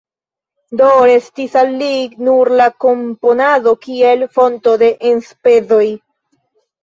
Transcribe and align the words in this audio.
Do 0.79 0.85
restis 1.09 1.57
al 1.61 1.67
li 1.81 1.89
nur 2.29 2.51
la 2.61 2.67
komponado 2.85 3.73
kiel 3.85 4.25
fonto 4.39 4.75
de 4.85 4.89
enspezoj. 5.11 5.85